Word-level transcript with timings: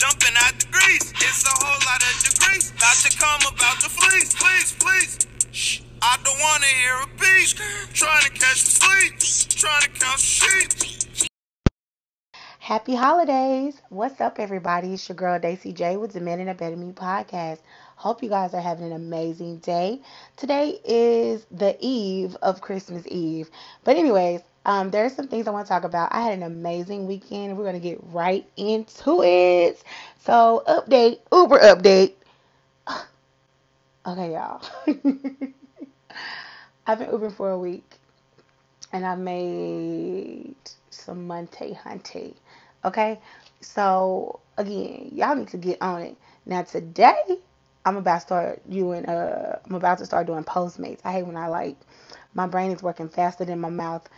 jumping 0.00 0.32
out 0.40 0.58
the 0.58 0.66
grease. 0.72 1.12
It's 1.12 1.44
a 1.44 1.52
whole 1.60 1.80
lot 1.84 2.00
of 2.00 2.14
degrees. 2.24 2.72
Not 2.80 2.96
to 3.04 3.10
come 3.18 3.42
about 3.52 3.82
the 3.82 3.90
fleece. 3.92 4.34
Please, 4.34 4.72
please. 4.80 5.26
Shh. 5.52 5.82
I 6.00 6.16
don't 6.24 6.40
wanna 6.40 6.64
hear 6.64 6.96
a. 7.18 7.52
Trying 7.92 8.22
to 8.22 8.30
catch 8.30 8.64
the 8.64 8.70
sleep. 8.80 9.18
Trying 9.50 9.82
to 9.82 9.90
count 9.90 10.18
sheep. 10.18 10.70
Happy 12.60 12.94
holidays! 12.94 13.82
What's 13.90 14.20
up, 14.20 14.38
everybody? 14.38 14.94
It's 14.94 15.06
your 15.08 15.16
girl 15.16 15.38
Daisy 15.38 15.72
J 15.72 15.98
with 15.98 16.14
Demanding 16.14 16.48
a 16.48 16.54
Better 16.54 16.76
Me 16.76 16.92
podcast. 16.92 17.58
Hope 17.96 18.22
you 18.22 18.30
guys 18.30 18.54
are 18.54 18.60
having 18.60 18.86
an 18.86 18.92
amazing 18.92 19.58
day. 19.58 20.00
Today 20.36 20.78
is 20.84 21.44
the 21.50 21.76
eve 21.80 22.36
of 22.40 22.62
Christmas 22.62 23.04
Eve. 23.08 23.50
But, 23.84 23.96
anyways, 23.96 24.40
um, 24.66 24.90
there 24.90 25.04
are 25.04 25.10
some 25.10 25.28
things 25.28 25.48
I 25.48 25.50
want 25.50 25.66
to 25.66 25.70
talk 25.70 25.84
about. 25.84 26.12
I 26.12 26.22
had 26.22 26.34
an 26.34 26.42
amazing 26.42 27.06
weekend. 27.06 27.56
We're 27.56 27.64
going 27.64 27.74
to 27.74 27.80
get 27.80 28.00
right 28.04 28.46
into 28.56 29.22
it. 29.22 29.82
So, 30.20 30.62
update, 30.68 31.20
Uber 31.32 31.58
update. 31.58 32.14
Okay, 34.06 34.32
y'all. 34.32 34.62
I've 36.86 36.98
been 36.98 37.10
Ubering 37.10 37.34
for 37.34 37.50
a 37.50 37.58
week 37.58 37.84
and 38.92 39.04
I 39.06 39.14
made 39.14 40.54
some 40.90 41.26
Monte 41.26 41.74
Hunte. 41.74 42.34
Okay, 42.84 43.20
so 43.60 44.40
again, 44.56 45.10
y'all 45.14 45.36
need 45.36 45.48
to 45.48 45.58
get 45.58 45.80
on 45.82 46.02
it. 46.02 46.16
Now 46.46 46.62
today, 46.62 47.38
I'm 47.84 47.96
about 47.96 48.16
to 48.16 48.20
start 48.22 48.70
doing. 48.70 49.06
Uh, 49.06 49.58
I'm 49.66 49.74
about 49.74 49.98
to 49.98 50.06
start 50.06 50.26
doing 50.26 50.44
Postmates. 50.44 51.00
I 51.04 51.12
hate 51.12 51.26
when 51.26 51.36
I 51.36 51.48
like 51.48 51.76
my 52.34 52.46
brain 52.46 52.70
is 52.70 52.82
working 52.82 53.08
faster 53.08 53.44
than 53.44 53.60
my 53.60 53.70
mouth. 53.70 54.08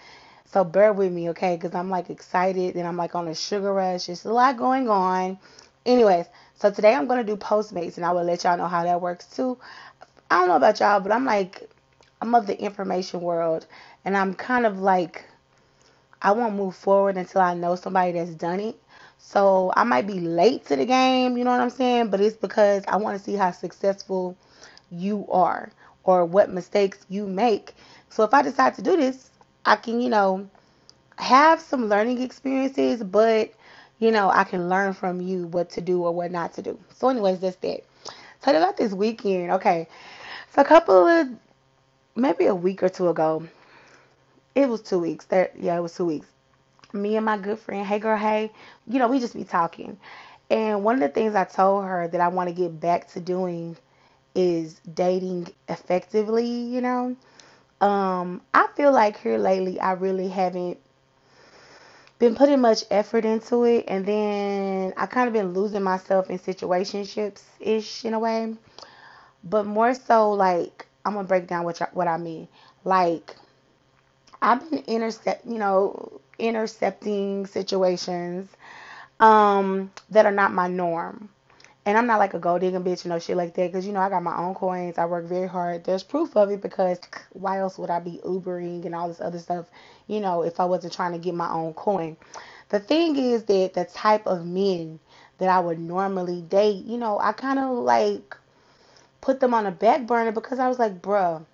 So 0.47 0.65
bear 0.65 0.93
with 0.93 1.13
me, 1.13 1.31
okay? 1.31 1.57
Because 1.57 1.75
I'm 1.75 1.91
like 1.91 2.11
excited 2.11 2.77
and 2.77 2.87
I'm 2.87 2.97
like 2.97 3.15
on 3.15 3.29
a 3.29 3.35
sugar 3.35 3.73
rush. 3.73 4.07
There's 4.07 4.25
a 4.25 4.33
lot 4.33 4.57
going 4.57 4.89
on. 4.89 5.39
Anyways, 5.87 6.27
so 6.57 6.71
today 6.71 6.95
I'm 6.95 7.07
gonna 7.07 7.25
do 7.25 7.37
Postmates 7.37 7.97
and 7.97 8.05
I 8.05 8.12
will 8.12 8.25
let 8.25 8.45
y'all 8.45 8.57
know 8.57 8.69
how 8.69 8.84
that 8.84 9.01
works 9.01 9.27
too. 9.27 9.59
I 10.31 10.39
don't 10.39 10.49
know 10.49 10.57
about 10.57 10.81
y'all, 10.81 11.01
but 11.01 11.12
I'm 11.12 11.25
like 11.25 11.69
I'm 12.21 12.34
of 12.34 12.47
the 12.47 12.59
information 12.61 13.21
world 13.21 13.67
and 14.05 14.17
I'm 14.17 14.34
kind 14.34 14.65
of 14.65 14.79
like 14.79 15.25
I 16.21 16.33
won't 16.33 16.55
move 16.55 16.77
forward 16.77 17.17
until 17.17 17.41
I 17.41 17.55
know 17.55 17.75
somebody 17.75 18.12
that's 18.12 18.31
done 18.31 18.61
it. 18.61 18.77
So 19.19 19.73
I 19.77 19.84
might 19.84 20.06
be 20.06 20.21
late 20.21 20.67
to 20.67 20.77
the 20.77 20.87
game, 20.87 21.37
you 21.37 21.45
know 21.45 21.51
what 21.51 21.61
I'm 21.61 21.71
saying? 21.71 22.11
But 22.11 22.21
it's 22.21 22.37
because 22.37 22.84
I 22.87 22.97
want 22.97 23.19
to 23.19 23.25
see 23.25 23.34
how 23.34 23.51
successful 23.51 24.37
you 24.91 25.27
are 25.31 25.73
or 26.05 26.25
what 26.25 26.51
mistakes 26.51 26.99
you 27.09 27.27
make. 27.27 27.75
So 28.09 28.23
if 28.23 28.34
I 28.34 28.43
decide 28.43 28.75
to 28.77 28.83
do 28.83 28.97
this, 28.97 29.31
I 29.65 29.77
can, 29.77 30.01
you 30.01 30.09
know, 30.09 30.49
have 31.19 31.61
some 31.61 31.89
learning 31.89 32.21
experiences, 32.23 33.03
but 33.03 33.53
you 33.99 34.11
know, 34.11 34.31
I 34.31 34.45
can 34.45 34.69
learn 34.69 34.95
from 34.95 35.21
you 35.21 35.47
what 35.47 35.71
to 35.71 35.81
do 35.81 36.03
or 36.05 36.13
what 36.13 36.33
not 36.33 36.55
to 36.55 36.63
do. 36.63 36.79
So 36.95 37.09
anyways, 37.09 37.41
that's 37.41 37.57
that. 37.57 37.85
So 38.45 38.51
about 38.57 38.77
this 38.77 38.93
weekend, 38.93 39.53
okay. 39.53 39.87
So 40.55 40.63
a 40.63 40.65
couple 40.65 41.07
of 41.07 41.29
maybe 42.17 42.47
a 42.47 42.55
week 42.55 42.83
or 42.83 42.89
two 42.89 43.09
ago, 43.09 43.47
it 44.55 44.69
was 44.69 44.83
two 44.83 44.99
weeks. 44.99 45.27
That 45.27 45.53
yeah, 45.59 45.77
it 45.77 45.81
was 45.81 45.95
two 45.95 46.07
weeks. 46.07 46.27
Me 46.93 47.17
and 47.17 47.25
my 47.25 47.39
good 47.39 47.59
friend, 47.59 47.87
hey 47.87 47.99
girl, 48.01 48.19
hey, 48.19 48.51
you 48.89 48.99
know, 48.99 49.09
we 49.09 49.21
just 49.21 49.35
be 49.35 49.45
talking. 49.45 49.99
And 50.51 50.85
one 50.85 50.97
of 50.97 51.01
the 51.01 51.09
things 51.09 51.35
I 51.35 51.45
told 51.45 51.85
her 51.85 52.09
that 52.09 52.21
I 52.21 52.29
want 52.29 52.49
to 52.49 52.55
get 52.55 52.81
back 52.81 53.09
to 53.13 53.21
doing 53.21 53.77
is 54.35 54.81
dating 54.95 55.49
effectively, 55.69 56.47
you 56.47 56.81
know. 56.81 57.17
Um, 57.83 58.41
I 58.55 58.69
feel 58.77 58.92
like 58.92 59.19
here 59.20 59.38
lately 59.38 59.80
I 59.80 59.92
really 59.92 60.28
haven't 60.28 60.78
been 62.20 62.36
putting 62.36 62.61
much 62.61 62.84
effort 62.92 63.25
into 63.25 63.64
it 63.64 63.84
and 63.88 64.06
then 64.06 64.94
I 64.97 65.06
kind 65.06 65.27
of 65.27 65.34
been 65.34 65.52
losing 65.52 65.83
myself 65.83 66.30
in 66.30 66.38
situationships 66.38 67.42
ish 67.58 68.05
in 68.05 68.14
a 68.14 68.20
way. 68.20 68.55
But 69.42 69.66
more 69.66 69.94
so 69.94 70.31
like 70.31 70.87
I'm 71.04 71.15
gonna 71.15 71.26
break 71.26 71.48
down 71.48 71.65
what 71.65 71.81
what 71.92 72.06
I 72.06 72.19
mean. 72.19 72.47
Like 72.84 73.34
I've 74.41 74.71
been 74.71 74.84
intercept, 74.87 75.44
you 75.44 75.59
know, 75.59 76.21
intercepting 76.38 77.47
situations 77.47 78.48
um, 79.19 79.91
that 80.10 80.25
are 80.25 80.32
not 80.32 80.53
my 80.53 80.69
norm. 80.69 81.31
And 81.84 81.98
I'm 81.98 82.06
not 82.06 82.20
like 82.20 82.34
a 82.34 82.38
gold 82.38 82.60
digging 82.60 82.84
bitch, 82.84 83.04
you 83.04 83.09
know, 83.09 83.19
shit 83.19 83.37
like 83.37 83.54
that. 83.54 83.72
Because, 83.72 83.87
you 83.87 83.93
know, 83.93 84.00
I 84.00 84.09
got 84.09 84.22
my 84.22 84.37
own 84.37 84.54
coins. 84.54 84.98
I 84.98 85.06
work 85.06 85.25
very 85.25 85.48
hard. 85.48 85.84
There's 85.84 86.04
proof 86.04 86.37
of 86.37 86.50
it 86.50 86.62
because 86.62 87.00
why 87.32 87.59
else 87.59 87.76
would 87.76 87.91
I 87.91 87.98
be 87.98 88.20
Ubering 88.25 88.84
and 88.84 88.94
all 88.94 89.09
this 89.09 89.20
other 89.20 89.38
stuff, 89.38 89.66
you 90.06 90.21
know, 90.21 90.42
if 90.42 90.60
I 90.60 90.65
wasn't 90.65 90.92
trying 90.92 91.12
to 91.12 91.19
get 91.19 91.34
my 91.34 91.50
own 91.50 91.75
coin? 91.75 92.16
The 92.69 92.78
thing 92.78 93.16
is 93.16 93.44
that 93.44 93.75
the 93.75 93.84
type 93.84 94.26
of 94.26 94.47
men 94.47 95.00
that 95.38 95.48
I 95.48 95.59
would 95.59 95.81
normally 95.81 96.42
date, 96.42 96.84
you 96.84 96.98
know, 96.98 97.19
I 97.19 97.32
kind 97.32 97.59
of 97.59 97.71
like 97.78 98.37
put 99.21 99.41
them 99.41 99.53
on 99.53 99.66
a 99.66 99.72
back 99.72 100.06
burner 100.06 100.31
because 100.31 100.60
I 100.60 100.69
was 100.69 100.78
like, 100.78 101.03
bruh, 101.03 101.44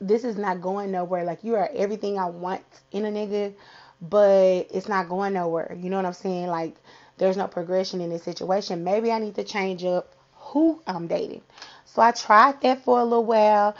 this 0.00 0.24
is 0.24 0.36
not 0.36 0.60
going 0.60 0.90
nowhere. 0.90 1.24
Like 1.24 1.44
you 1.44 1.56
are 1.56 1.68
everything 1.74 2.18
I 2.18 2.26
want 2.26 2.62
in 2.90 3.04
a 3.04 3.08
nigga, 3.10 3.52
but 4.00 4.66
it's 4.70 4.88
not 4.88 5.08
going 5.08 5.34
nowhere. 5.34 5.76
You 5.78 5.90
know 5.90 5.96
what 5.96 6.06
I'm 6.06 6.12
saying? 6.12 6.46
Like 6.46 6.76
there's 7.22 7.36
no 7.36 7.46
progression 7.46 8.00
in 8.00 8.10
this 8.10 8.24
situation. 8.24 8.82
Maybe 8.82 9.12
I 9.12 9.20
need 9.20 9.36
to 9.36 9.44
change 9.44 9.84
up 9.84 10.12
who 10.34 10.82
I'm 10.88 11.06
dating. 11.06 11.42
So 11.84 12.02
I 12.02 12.10
tried 12.10 12.60
that 12.62 12.82
for 12.82 12.98
a 12.98 13.04
little 13.04 13.24
while 13.24 13.76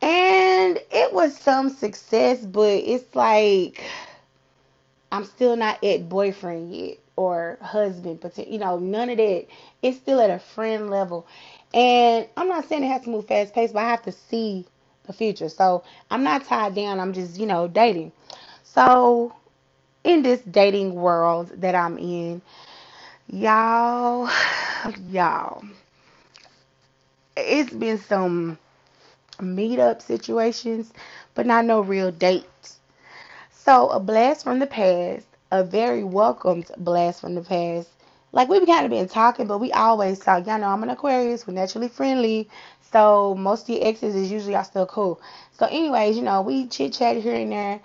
and 0.00 0.80
it 0.90 1.12
was 1.12 1.36
some 1.36 1.68
success, 1.68 2.38
but 2.38 2.62
it's 2.62 3.14
like 3.14 3.84
I'm 5.12 5.26
still 5.26 5.56
not 5.56 5.84
at 5.84 6.08
boyfriend 6.08 6.74
yet 6.74 6.96
or 7.16 7.58
husband, 7.60 8.20
but 8.22 8.38
you 8.48 8.58
know, 8.58 8.78
none 8.78 9.10
of 9.10 9.18
that. 9.18 9.46
It's 9.82 9.98
still 9.98 10.18
at 10.18 10.30
a 10.30 10.38
friend 10.38 10.88
level. 10.88 11.26
And 11.74 12.26
I'm 12.38 12.48
not 12.48 12.66
saying 12.66 12.82
it 12.82 12.88
has 12.88 13.02
to 13.02 13.10
move 13.10 13.26
fast 13.26 13.52
paced, 13.52 13.74
but 13.74 13.80
I 13.80 13.90
have 13.90 14.04
to 14.04 14.12
see 14.12 14.64
the 15.06 15.12
future. 15.12 15.50
So 15.50 15.84
I'm 16.10 16.22
not 16.22 16.46
tied 16.46 16.74
down. 16.74 16.98
I'm 16.98 17.12
just, 17.12 17.38
you 17.38 17.44
know, 17.44 17.68
dating. 17.68 18.12
So 18.62 19.34
in 20.02 20.22
this 20.22 20.40
dating 20.40 20.94
world 20.94 21.50
that 21.56 21.74
I'm 21.74 21.98
in, 21.98 22.40
y'all, 23.32 24.28
y'all, 25.08 25.62
it's 27.36 27.72
been 27.72 27.98
some 27.98 28.58
meetup 29.38 30.02
situations, 30.02 30.92
but 31.34 31.46
not 31.46 31.64
no 31.64 31.80
real 31.80 32.10
dates. 32.10 32.78
So 33.52 33.88
a 33.88 34.00
blast 34.00 34.44
from 34.44 34.58
the 34.58 34.66
past, 34.66 35.26
a 35.52 35.62
very 35.62 36.02
welcomed 36.02 36.70
blast 36.78 37.20
from 37.20 37.34
the 37.34 37.42
past. 37.42 37.88
Like 38.32 38.48
we've 38.48 38.66
kind 38.66 38.84
of 38.84 38.90
been 38.90 39.08
talking, 39.08 39.46
but 39.46 39.58
we 39.58 39.72
always 39.72 40.18
talk. 40.18 40.46
Y'all 40.46 40.58
know 40.58 40.68
I'm 40.68 40.82
an 40.82 40.90
Aquarius. 40.90 41.46
We're 41.46 41.54
naturally 41.54 41.88
friendly. 41.88 42.48
So 42.92 43.34
most 43.36 43.68
of 43.68 43.76
your 43.76 43.86
exes 43.86 44.14
is 44.14 44.30
usually 44.30 44.56
are 44.56 44.64
still 44.64 44.86
cool. 44.86 45.20
So 45.52 45.66
anyways, 45.66 46.16
you 46.16 46.22
know, 46.22 46.42
we 46.42 46.66
chit 46.66 46.92
chat 46.94 47.16
here 47.16 47.34
and 47.34 47.52
there, 47.52 47.80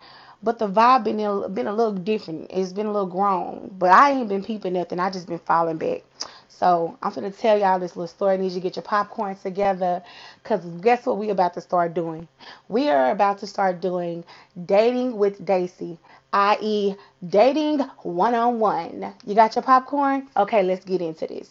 but 0.46 0.60
the 0.60 0.70
vibe 0.70 1.04
been 1.04 1.20
a, 1.20 1.50
been 1.50 1.66
a 1.66 1.74
little 1.74 1.92
different. 1.96 2.52
It's 2.52 2.72
been 2.72 2.86
a 2.86 2.92
little 2.92 3.08
grown, 3.08 3.76
but 3.80 3.90
I 3.90 4.12
ain't 4.12 4.30
been 4.30 4.44
peeping 4.44 4.74
nothing. 4.74 5.00
I 5.00 5.10
just 5.10 5.28
been 5.28 5.40
falling 5.40 5.78
back. 5.78 6.04
So 6.48 6.98
I'm 7.02 7.12
gonna 7.14 7.32
tell 7.32 7.58
y'all 7.60 7.80
this 7.80 7.96
little 7.96 8.08
story. 8.08 8.36
I 8.36 8.38
need 8.38 8.50
you 8.50 8.54
to 8.54 8.60
get 8.62 8.76
your 8.76 8.84
popcorn 8.84 9.36
together, 9.38 10.04
cause 10.44 10.64
guess 10.82 11.06
what 11.08 11.18
we 11.18 11.32
about 11.32 11.56
to 11.56 11.62
start 11.62 11.96
doing? 11.96 12.28
We 12.70 12.90
are 12.90 13.12
about 13.12 13.40
to 13.40 13.48
start 13.48 13.82
doing 13.82 14.24
dating 14.66 15.18
with 15.18 15.44
Daisy, 15.44 15.98
i.e., 16.32 16.96
dating 17.28 17.80
one 18.04 18.36
on 18.36 18.60
one. 18.60 19.14
You 19.26 19.34
got 19.34 19.56
your 19.56 19.64
popcorn? 19.64 20.30
Okay, 20.38 20.62
let's 20.62 20.86
get 20.86 21.02
into 21.02 21.26
this. 21.28 21.50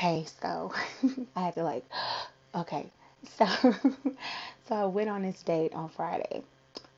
Okay, 0.00 0.26
so 0.40 0.74
I 1.36 1.40
had 1.42 1.54
to 1.54 1.62
like, 1.62 1.84
okay, 2.56 2.86
so 3.38 3.46
so 4.68 4.74
I 4.74 4.84
went 4.86 5.10
on 5.10 5.22
this 5.22 5.40
date 5.44 5.72
on 5.74 5.88
Friday. 5.88 6.42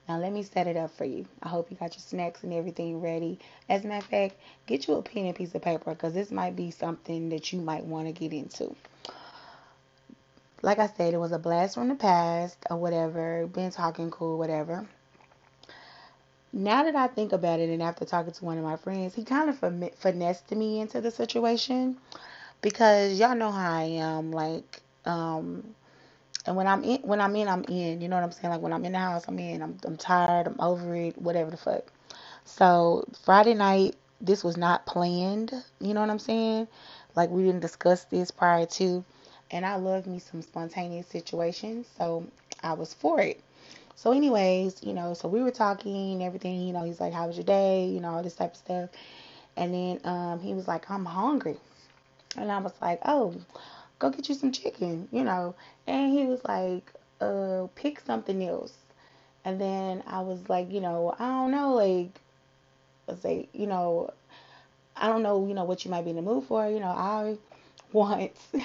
Now 0.09 0.19
let 0.19 0.33
me 0.33 0.43
set 0.43 0.67
it 0.67 0.77
up 0.77 0.91
for 0.91 1.05
you. 1.05 1.27
I 1.43 1.49
hope 1.49 1.71
you 1.71 1.77
got 1.77 1.95
your 1.95 2.03
snacks 2.03 2.43
and 2.43 2.53
everything 2.53 3.01
ready. 3.01 3.39
As 3.69 3.85
a 3.85 3.89
matter 3.89 4.05
of 4.05 4.11
fact, 4.11 4.37
get 4.67 4.87
you 4.87 4.95
a 4.95 5.03
pen 5.03 5.27
and 5.27 5.35
piece 5.35 5.55
of 5.55 5.63
paper 5.63 5.91
because 5.91 6.13
this 6.13 6.31
might 6.31 6.55
be 6.55 6.71
something 6.71 7.31
that 7.31 7.53
you 7.53 7.61
might 7.61 7.85
want 7.85 8.07
to 8.07 8.13
get 8.13 8.33
into. 8.33 8.75
Like 10.63 10.79
I 10.79 10.87
said, 10.89 11.15
it 11.15 11.19
was 11.19 11.33
a 11.33 11.39
blast 11.39 11.75
from 11.75 11.89
the 11.89 11.95
past 11.95 12.59
or 12.71 12.77
whatever. 12.77 13.47
Been 13.47 13.71
talking 13.71 14.11
cool, 14.11 14.39
whatever. 14.39 14.87
Now 16.53 16.85
that 16.85 16.95
I 16.95 17.09
think 17.09 17.33
about 17.33 17.61
it, 17.61 17.69
and 17.69 17.83
after 17.83 18.05
talking 18.05 18.33
to 18.33 18.45
one 18.45 18.59
of 18.59 18.65
my 18.65 18.77
friends, 18.77 19.15
he 19.15 19.25
kind 19.25 19.51
of 19.51 19.59
finessed 19.99 20.51
me 20.53 20.81
into 20.81 21.01
the 21.01 21.11
situation 21.11 21.97
because 22.63 23.19
y'all 23.19 23.35
know 23.35 23.51
how 23.51 23.73
I 23.73 23.83
am. 23.83 24.31
Like, 24.31 24.81
um, 25.05 25.75
and 26.47 26.57
when 26.57 26.67
I'm 26.67 26.85
in, 26.85 27.01
when 27.03 27.21
I'm 27.21 27.37
in, 27.37 27.49
I'm 27.49 27.65
in. 27.69 28.01
You 28.01 28.09
know 28.09 28.17
what 28.17 28.25
I'm 28.25 28.33
saying? 28.33 28.53
Like 28.53 28.63
when 28.63 28.73
I'm 28.73 28.85
in 28.85 28.93
the 28.93 28.99
house, 28.99 29.27
I'm 29.29 29.39
in. 29.39 29.63
I'm, 29.63 29.79
I'm 29.85 29.97
tired. 29.97 30.47
I'm 30.49 30.61
over 30.61 30.97
it. 30.97 31.21
Whatever 31.21 31.51
the 31.53 31.59
fuck. 31.59 31.93
So 32.45 33.05
Friday 33.25 33.55
night, 33.55 33.97
this 34.21 34.45
was 34.45 34.57
not 34.57 34.87
planned. 34.87 35.53
You 35.81 35.95
know 35.95 36.01
what 36.01 36.11
I'm 36.11 36.19
saying? 36.21 36.69
Like 37.17 37.31
we 37.31 37.45
didn't 37.45 37.61
discuss 37.63 38.05
this 38.07 38.31
prior 38.31 38.67
to. 38.67 39.05
And 39.53 39.67
I 39.67 39.77
love 39.77 40.07
me 40.07 40.19
some 40.21 40.43
spontaneous 40.43 41.07
situations, 41.09 41.87
so 41.99 42.27
I 42.63 42.75
was 42.75 42.95
for 42.95 43.21
it. 43.21 43.41
So, 43.97 44.13
anyways, 44.13 44.83
you 44.83 44.95
know, 44.95 45.15
so 45.15 45.29
we 45.29 45.43
were 45.43 45.53
talking, 45.53 46.23
everything. 46.25 46.63
You 46.67 46.73
know, 46.75 46.85
he's 46.85 47.01
like, 47.01 47.13
"How 47.15 47.27
was 47.29 47.37
your 47.37 47.45
day?" 47.45 47.87
You 47.87 48.01
know, 48.01 48.11
all 48.11 48.23
this 48.25 48.35
type 48.37 48.53
of 48.53 48.59
stuff. 48.59 48.91
And 49.57 49.75
then 49.75 50.01
um, 50.05 50.41
he 50.41 50.55
was 50.55 50.69
like, 50.69 50.91
I'm 50.91 51.07
hungry. 51.07 51.57
And 52.37 52.53
I 52.53 52.59
was 52.61 52.73
like, 52.83 53.01
oh, 53.07 53.35
go 53.99 54.11
get 54.11 54.29
you 54.29 54.35
some 54.35 54.53
chicken, 54.53 55.09
you 55.13 55.25
know. 55.25 55.55
And 55.87 56.13
he 56.13 56.27
was 56.27 56.41
like, 56.45 56.93
uh, 57.21 57.67
pick 57.75 58.01
something 58.01 58.47
else. 58.47 58.75
And 59.45 59.61
then 59.61 60.03
I 60.07 60.21
was 60.21 60.49
like, 60.49 60.71
you 60.71 60.81
know, 60.81 61.15
I 61.19 61.29
don't 61.29 61.51
know, 61.51 61.75
like, 61.75 62.11
let's 63.07 63.23
say, 63.23 63.49
you 63.53 63.67
know, 63.67 64.11
I 64.97 65.09
don't 65.09 65.23
know, 65.23 65.47
you 65.47 65.55
know, 65.55 65.65
what 65.65 65.85
you 65.85 65.91
might 65.91 66.05
be 66.05 66.11
in 66.11 66.17
the 66.17 66.23
mood 66.23 66.45
for. 66.45 66.69
You 66.69 66.81
know, 66.81 66.89
I 66.89 67.37
want, 67.93 68.33
I 68.55 68.63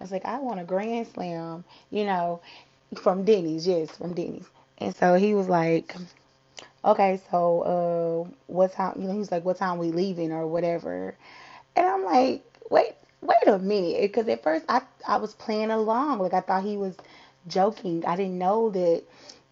was 0.00 0.10
like, 0.10 0.24
I 0.24 0.38
want 0.38 0.60
a 0.60 0.64
grand 0.64 1.06
slam, 1.08 1.64
you 1.90 2.04
know, 2.04 2.40
from 2.96 3.24
Denny's, 3.24 3.66
yes, 3.66 3.90
from 3.96 4.14
Denny's. 4.14 4.48
And 4.78 4.94
so 4.94 5.14
he 5.14 5.34
was 5.34 5.48
like, 5.48 5.94
okay, 6.84 7.20
so 7.30 8.26
uh, 8.26 8.30
what 8.46 8.72
time, 8.72 8.94
you 9.00 9.08
know, 9.08 9.14
he's 9.14 9.32
like, 9.32 9.44
what 9.44 9.56
time 9.56 9.78
we 9.78 9.90
leaving 9.90 10.32
or 10.32 10.46
whatever. 10.46 11.14
And 11.74 11.86
I'm 11.86 12.04
like, 12.04 12.44
wait, 12.70 12.94
wait 13.26 13.46
a 13.54 13.58
minute. 13.58 14.00
Because 14.02 14.28
at 14.28 14.42
first 14.42 14.64
I, 14.68 14.82
I 15.06 15.16
was 15.18 15.34
playing 15.34 15.70
along. 15.70 16.18
Like 16.20 16.34
I 16.34 16.40
thought 16.40 16.64
he 16.64 16.76
was 16.76 16.96
joking. 17.48 18.04
I 18.06 18.16
didn't 18.16 18.38
know 18.38 18.70
that 18.70 19.04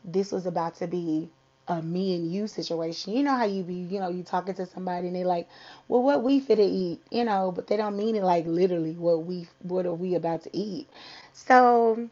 this 0.04 0.32
was 0.32 0.46
about 0.46 0.76
to 0.76 0.86
be 0.86 1.30
a 1.68 1.80
me 1.82 2.14
and 2.14 2.30
you 2.32 2.46
situation. 2.46 3.14
You 3.14 3.22
know 3.22 3.36
how 3.36 3.44
you 3.44 3.62
be, 3.62 3.74
you 3.74 4.00
know, 4.00 4.08
you 4.08 4.22
talking 4.22 4.54
to 4.54 4.66
somebody 4.66 5.06
and 5.08 5.16
they 5.16 5.24
like, 5.24 5.48
well, 5.88 6.02
what 6.02 6.22
we 6.22 6.40
fit 6.40 6.56
to 6.56 6.62
eat, 6.64 7.00
you 7.10 7.24
know, 7.24 7.52
but 7.52 7.66
they 7.68 7.76
don't 7.76 7.96
mean 7.96 8.16
it 8.16 8.22
like 8.22 8.46
literally 8.46 8.92
what 8.92 9.24
we, 9.24 9.48
what 9.62 9.86
are 9.86 9.94
we 9.94 10.14
about 10.14 10.42
to 10.44 10.50
eat. 10.56 10.88
So, 11.32 12.08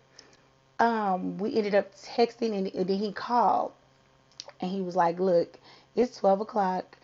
um, 0.80 1.38
we 1.38 1.56
ended 1.56 1.74
up 1.74 1.94
texting 1.96 2.56
and, 2.56 2.68
and 2.74 2.86
then 2.88 2.98
he 2.98 3.12
called 3.12 3.72
and 4.60 4.70
he 4.70 4.80
was 4.80 4.96
like, 4.96 5.18
look, 5.20 5.58
it's 5.96 6.16
12 6.18 6.40
o'clock. 6.40 6.96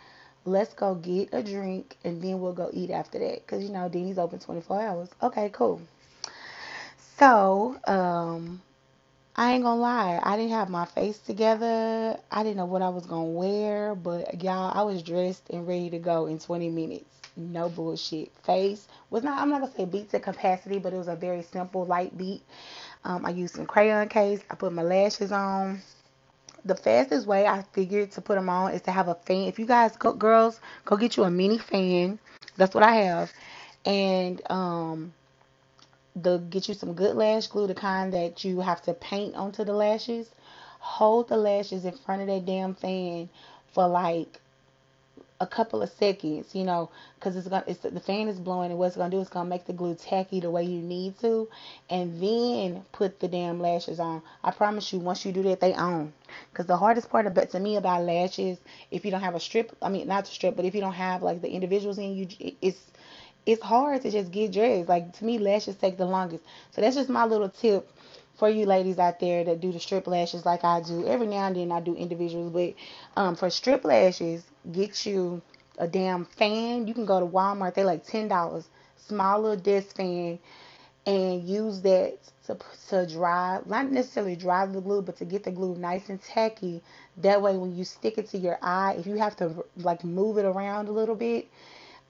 Let's 0.44 0.74
go 0.74 0.94
get 0.94 1.30
a 1.32 1.42
drink 1.42 1.96
and 2.04 2.22
then 2.22 2.40
we'll 2.40 2.52
go 2.52 2.70
eat 2.72 2.90
after 2.90 3.18
that. 3.18 3.46
Cause 3.46 3.62
you 3.62 3.70
know, 3.70 3.88
Denny's 3.88 4.18
open 4.18 4.38
24 4.38 4.80
hours. 4.82 5.08
Okay, 5.22 5.50
cool. 5.52 5.80
So, 7.18 7.76
um, 7.86 8.62
I 9.36 9.52
ain't 9.52 9.62
gonna 9.62 9.80
lie, 9.80 10.20
I 10.22 10.36
didn't 10.36 10.52
have 10.52 10.68
my 10.68 10.84
face 10.84 11.18
together. 11.18 12.18
I 12.30 12.42
didn't 12.42 12.56
know 12.56 12.66
what 12.66 12.82
I 12.82 12.88
was 12.88 13.06
gonna 13.06 13.24
wear, 13.24 13.94
but 13.94 14.42
y'all, 14.42 14.76
I 14.76 14.82
was 14.82 15.02
dressed 15.02 15.50
and 15.50 15.66
ready 15.66 15.90
to 15.90 15.98
go 15.98 16.26
in 16.26 16.38
20 16.38 16.70
minutes. 16.70 17.04
No 17.36 17.68
bullshit. 17.68 18.32
Face 18.42 18.88
was 19.10 19.22
not, 19.22 19.40
I'm 19.40 19.50
not 19.50 19.60
gonna 19.60 19.72
say 19.72 19.84
beat 19.84 20.10
to 20.10 20.20
capacity, 20.20 20.78
but 20.80 20.92
it 20.92 20.96
was 20.96 21.08
a 21.08 21.14
very 21.14 21.42
simple, 21.42 21.86
light 21.86 22.16
beat. 22.18 22.42
Um, 23.04 23.24
I 23.24 23.30
used 23.30 23.54
some 23.54 23.66
crayon 23.66 24.08
case. 24.08 24.40
I 24.50 24.56
put 24.56 24.72
my 24.72 24.82
lashes 24.82 25.30
on. 25.30 25.80
The 26.68 26.74
fastest 26.74 27.26
way 27.26 27.46
I 27.46 27.62
figured 27.72 28.12
to 28.12 28.20
put 28.20 28.34
them 28.34 28.50
on 28.50 28.72
is 28.72 28.82
to 28.82 28.90
have 28.90 29.08
a 29.08 29.14
fan. 29.14 29.48
If 29.48 29.58
you 29.58 29.64
guys, 29.64 29.96
go, 29.96 30.12
girls, 30.12 30.60
go 30.84 30.98
get 30.98 31.16
you 31.16 31.24
a 31.24 31.30
mini 31.30 31.56
fan. 31.56 32.18
That's 32.58 32.74
what 32.74 32.84
I 32.84 32.94
have. 32.96 33.32
And, 33.86 34.42
um, 34.50 35.14
the 36.14 36.36
get 36.50 36.68
you 36.68 36.74
some 36.74 36.92
good 36.92 37.16
lash 37.16 37.46
glue, 37.46 37.68
the 37.68 37.74
kind 37.74 38.12
that 38.12 38.44
you 38.44 38.60
have 38.60 38.82
to 38.82 38.92
paint 38.92 39.34
onto 39.34 39.64
the 39.64 39.72
lashes. 39.72 40.28
Hold 40.80 41.28
the 41.28 41.38
lashes 41.38 41.86
in 41.86 41.96
front 41.96 42.20
of 42.20 42.26
that 42.28 42.44
damn 42.44 42.74
fan 42.74 43.30
for 43.72 43.88
like 43.88 44.38
a 45.40 45.46
couple 45.46 45.82
of 45.82 45.90
seconds, 45.90 46.54
you 46.54 46.64
know, 46.64 46.90
because 47.14 47.36
it's 47.36 47.48
gonna, 47.48 47.64
it's 47.66 47.80
the 47.80 48.00
fan 48.00 48.28
is 48.28 48.38
blowing, 48.40 48.70
and 48.70 48.78
what's 48.78 48.96
gonna 48.96 49.10
do 49.10 49.20
is 49.20 49.28
gonna 49.28 49.48
make 49.48 49.66
the 49.66 49.72
glue 49.72 49.94
tacky 49.94 50.40
the 50.40 50.50
way 50.50 50.64
you 50.64 50.80
need 50.82 51.18
to, 51.20 51.48
and 51.90 52.20
then 52.20 52.84
put 52.92 53.20
the 53.20 53.28
damn 53.28 53.60
lashes 53.60 54.00
on. 54.00 54.22
I 54.42 54.50
promise 54.50 54.92
you, 54.92 54.98
once 54.98 55.24
you 55.24 55.32
do 55.32 55.42
that, 55.44 55.60
they 55.60 55.74
on. 55.74 56.12
Because 56.50 56.66
the 56.66 56.76
hardest 56.76 57.10
part 57.10 57.26
about 57.26 57.50
to 57.50 57.60
me 57.60 57.76
about 57.76 58.02
lashes, 58.02 58.58
if 58.90 59.04
you 59.04 59.10
don't 59.10 59.20
have 59.22 59.34
a 59.36 59.40
strip, 59.40 59.76
I 59.82 59.88
mean 59.88 60.08
not 60.08 60.24
the 60.24 60.30
strip, 60.30 60.56
but 60.56 60.64
if 60.64 60.74
you 60.74 60.80
don't 60.80 60.92
have 60.92 61.22
like 61.22 61.40
the 61.42 61.50
individuals 61.50 61.98
in 61.98 62.14
you, 62.16 62.28
it's 62.60 62.90
it's 63.46 63.62
hard 63.62 64.02
to 64.02 64.10
just 64.10 64.30
get 64.30 64.52
dressed. 64.52 64.88
Like 64.88 65.12
to 65.18 65.24
me, 65.24 65.38
lashes 65.38 65.76
take 65.76 65.96
the 65.96 66.04
longest. 66.06 66.44
So 66.72 66.80
that's 66.80 66.96
just 66.96 67.08
my 67.08 67.24
little 67.24 67.48
tip 67.48 67.88
for 68.38 68.48
you 68.48 68.66
ladies 68.66 68.98
out 68.98 69.18
there 69.18 69.42
that 69.44 69.60
do 69.60 69.72
the 69.72 69.80
strip 69.80 70.06
lashes 70.06 70.46
like 70.46 70.64
I 70.64 70.80
do. 70.80 71.06
Every 71.06 71.26
now 71.26 71.48
and 71.48 71.56
then 71.56 71.72
I 71.72 71.80
do 71.80 71.94
individuals, 71.94 72.52
but 72.52 72.74
um, 73.20 73.34
for 73.34 73.50
strip 73.50 73.84
lashes, 73.84 74.44
get 74.70 75.04
you 75.04 75.42
a 75.76 75.88
damn 75.88 76.24
fan. 76.24 76.86
You 76.86 76.94
can 76.94 77.04
go 77.04 77.20
to 77.20 77.26
Walmart. 77.26 77.74
They 77.74 77.84
like 77.84 78.04
ten 78.04 78.28
dollars. 78.28 78.68
Small 78.96 79.40
little 79.40 79.56
desk 79.56 79.96
fan, 79.96 80.38
and 81.06 81.48
use 81.48 81.80
that 81.82 82.18
to 82.46 82.58
to 82.90 83.06
dry, 83.06 83.60
not 83.66 83.90
necessarily 83.90 84.36
dry 84.36 84.66
the 84.66 84.80
glue, 84.80 85.02
but 85.02 85.16
to 85.16 85.24
get 85.24 85.44
the 85.44 85.50
glue 85.50 85.74
nice 85.76 86.08
and 86.08 86.22
tacky. 86.22 86.82
That 87.18 87.42
way, 87.42 87.56
when 87.56 87.76
you 87.76 87.84
stick 87.84 88.18
it 88.18 88.28
to 88.30 88.38
your 88.38 88.58
eye, 88.62 88.96
if 88.98 89.06
you 89.06 89.16
have 89.16 89.36
to 89.36 89.64
like 89.78 90.04
move 90.04 90.38
it 90.38 90.44
around 90.44 90.88
a 90.88 90.92
little 90.92 91.16
bit, 91.16 91.48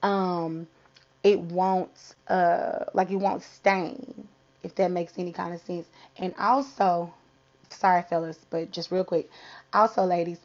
um, 0.03 0.67
it 1.23 1.39
won't 1.39 2.15
uh 2.27 2.85
like 2.93 3.09
it 3.09 3.15
won't 3.15 3.43
stain 3.43 4.27
if 4.63 4.75
that 4.75 4.91
makes 4.91 5.13
any 5.17 5.31
kind 5.31 5.53
of 5.53 5.61
sense. 5.61 5.87
And 6.17 6.33
also 6.39 7.13
sorry 7.69 8.01
fellas 8.09 8.39
but 8.49 8.71
just 8.71 8.91
real 8.91 9.03
quick. 9.03 9.29
Also 9.73 10.03
ladies 10.03 10.39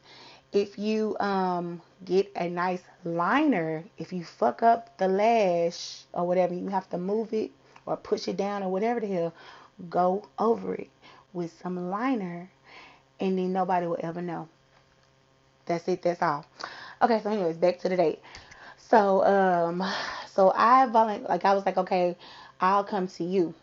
if 0.51 0.77
you 0.77 1.17
um 1.19 1.81
get 2.05 2.31
a 2.35 2.47
nice 2.47 2.81
liner 3.03 3.83
if 3.97 4.13
you 4.13 4.23
fuck 4.23 4.63
up 4.63 4.97
the 4.97 5.07
lash 5.07 6.03
or 6.13 6.25
whatever 6.25 6.53
you 6.53 6.67
have 6.69 6.89
to 6.89 6.97
move 6.97 7.33
it 7.33 7.51
or 7.85 7.97
push 7.97 8.27
it 8.27 8.37
down 8.37 8.63
or 8.63 8.71
whatever 8.71 8.99
the 8.99 9.07
hell 9.07 9.33
go 9.89 10.25
over 10.39 10.75
it 10.75 10.89
with 11.33 11.51
some 11.61 11.89
liner 11.89 12.49
and 13.19 13.37
then 13.37 13.51
nobody 13.51 13.87
will 13.87 13.99
ever 14.01 14.21
know. 14.21 14.47
That's 15.65 15.87
it 15.87 16.01
that's 16.01 16.21
all. 16.21 16.45
Okay 17.01 17.19
so 17.21 17.29
anyways 17.31 17.57
back 17.57 17.79
to 17.79 17.89
the 17.89 17.97
date. 17.97 18.19
So 18.77 19.25
um 19.25 19.83
so 20.27 20.53
I 20.55 20.85
volunteered, 20.85 21.29
like 21.29 21.43
I 21.45 21.53
was 21.53 21.65
like, 21.65 21.77
okay, 21.77 22.15
I'll 22.61 22.83
come 22.83 23.07
to 23.07 23.23
you 23.23 23.53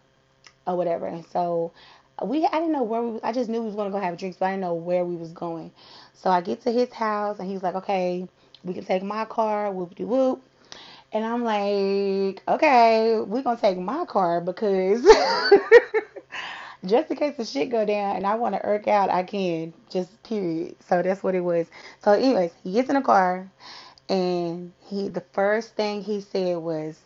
or 0.66 0.76
whatever. 0.76 1.06
And 1.06 1.24
so 1.26 1.72
uh, 2.20 2.26
we, 2.26 2.44
I 2.46 2.50
didn't 2.52 2.72
know 2.72 2.82
where 2.82 3.02
we, 3.02 3.20
I 3.22 3.32
just 3.32 3.48
knew 3.48 3.60
we 3.60 3.66
was 3.66 3.74
gonna 3.74 3.90
go 3.90 3.98
have 3.98 4.18
drinks, 4.18 4.38
but 4.38 4.46
I 4.46 4.50
didn't 4.50 4.62
know 4.62 4.74
where 4.74 5.04
we 5.04 5.16
was 5.16 5.32
going. 5.32 5.70
So 6.14 6.30
I 6.30 6.40
get 6.40 6.62
to 6.62 6.72
his 6.72 6.92
house 6.92 7.38
and 7.38 7.50
he's 7.50 7.62
like, 7.62 7.74
okay, 7.74 8.26
we 8.64 8.74
can 8.74 8.84
take 8.84 9.02
my 9.02 9.24
car, 9.24 9.70
whoop 9.70 9.94
de 9.94 10.04
whoop. 10.04 10.42
And 11.12 11.24
I'm 11.24 11.44
like, 11.44 12.42
okay, 12.48 13.20
we're 13.20 13.42
gonna 13.42 13.60
take 13.60 13.78
my 13.78 14.04
car 14.06 14.40
because 14.40 15.02
just 16.84 17.10
in 17.10 17.16
case 17.16 17.36
the 17.36 17.44
shit 17.44 17.70
go 17.70 17.84
down 17.84 18.16
and 18.16 18.26
I 18.26 18.34
want 18.34 18.54
to 18.54 18.64
irk 18.64 18.88
out, 18.88 19.10
I 19.10 19.22
can. 19.22 19.72
Just 19.90 20.22
period. 20.22 20.76
So 20.88 21.02
that's 21.02 21.22
what 21.22 21.34
it 21.34 21.40
was. 21.40 21.66
So, 22.02 22.12
anyways, 22.12 22.52
he 22.62 22.72
gets 22.72 22.88
in 22.88 22.96
the 22.96 23.02
car 23.02 23.50
and 24.08 24.72
he 24.88 25.08
the 25.08 25.24
first 25.32 25.76
thing 25.76 26.02
he 26.02 26.20
said 26.20 26.58
was, 26.58 26.98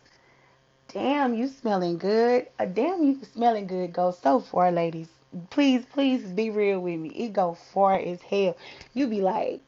"Damn, 0.93 1.35
you 1.35 1.49
smelling 1.49 1.99
good. 1.99 2.47
A 2.59 2.67
damn, 2.67 3.05
you 3.05 3.19
smelling 3.33 3.67
good 3.67 3.93
goes 3.93 4.19
so 4.19 4.41
far, 4.41 4.71
ladies. 4.73 5.09
Please, 5.51 5.85
please 5.87 6.23
be 6.23 6.51
real 6.51 6.81
with 6.81 6.99
me. 6.99 7.09
It 7.11 7.33
go 7.33 7.55
far 7.55 7.99
as 7.99 8.21
hell. 8.23 8.57
You 8.95 9.07
be 9.07 9.21
like, 9.21 9.61